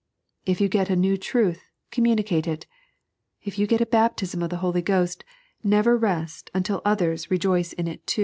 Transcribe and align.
If 0.47 0.59
you 0.59 0.67
get 0.67 0.89
a 0.89 0.95
new 0.95 1.15
truth, 1.15 1.61
communicate 1.91 2.47
it. 2.47 2.65
If 3.43 3.59
you 3.59 3.67
get 3.67 3.81
a 3.81 3.85
baptism 3.85 4.41
of 4.41 4.49
the 4.49 4.57
Holy 4.65 4.81
Ghost, 4.81 5.23
never 5.63 5.95
rest 5.95 6.49
until 6.55 6.81
others 6.83 7.29
rejoice 7.29 7.71
in 7.73 7.87
it 7.87 8.01
3. 8.07 8.19